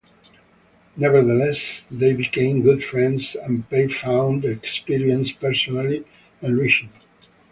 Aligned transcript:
Nevertheless, 0.97 1.85
they 1.91 2.13
became 2.13 2.63
good 2.63 2.83
friends 2.83 3.35
and 3.35 3.69
Pei 3.69 3.87
found 3.87 4.41
the 4.41 4.49
experience 4.49 5.31
personally 5.31 6.05
enriching. 6.41 6.89